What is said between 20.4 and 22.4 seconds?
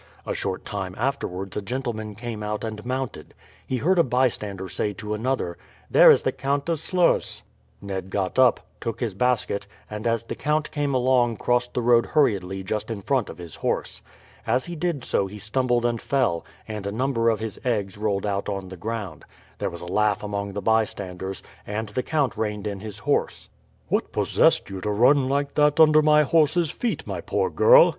the bystanders, and the count